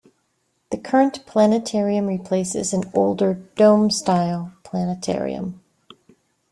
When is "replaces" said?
2.07-2.73